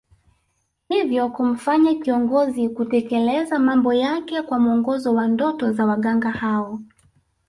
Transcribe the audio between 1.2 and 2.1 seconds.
kumfanya